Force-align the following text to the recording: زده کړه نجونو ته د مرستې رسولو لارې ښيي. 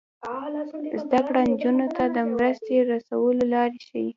زده 1.01 1.19
کړه 1.27 1.41
نجونو 1.51 1.87
ته 1.95 2.03
د 2.15 2.17
مرستې 2.33 2.75
رسولو 2.91 3.43
لارې 3.53 3.79
ښيي. 3.87 4.09